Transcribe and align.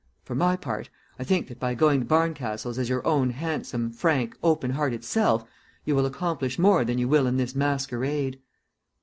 For 0.23 0.33
my 0.33 0.55
part, 0.55 0.89
I 1.19 1.23
think 1.23 1.47
that 1.47 1.59
by 1.59 1.75
going 1.75 1.99
to 1.99 2.05
Barncastle's 2.07 2.79
as 2.79 2.89
your 2.89 3.05
own 3.05 3.29
handsome, 3.29 3.91
frank, 3.91 4.35
open 4.41 4.71
hearted 4.71 5.03
self, 5.03 5.45
you 5.85 5.93
will 5.95 6.07
accomplish 6.07 6.57
more 6.57 6.83
than 6.83 6.97
you 6.97 7.07
will 7.07 7.27
in 7.27 7.37
this 7.37 7.53
masquerade." 7.53 8.39